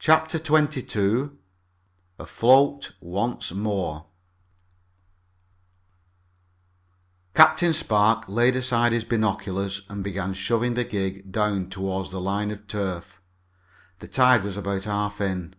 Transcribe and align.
CHAPTER 0.00 0.38
XXII 0.38 1.28
AFLOAT 2.18 2.90
ONCE 3.00 3.52
MORE 3.52 4.06
Captain 7.32 7.72
Spark 7.72 8.24
laid 8.26 8.56
aside 8.56 8.90
his 8.90 9.04
binoculars 9.04 9.82
and 9.88 10.02
began 10.02 10.34
shoving 10.34 10.74
the 10.74 10.82
gig 10.82 11.30
down 11.30 11.70
toward 11.70 12.10
the 12.10 12.20
line 12.20 12.50
of 12.50 12.64
surf. 12.68 13.22
The 14.00 14.08
tide 14.08 14.42
was 14.42 14.56
about 14.56 14.82
half 14.86 15.20
in. 15.20 15.54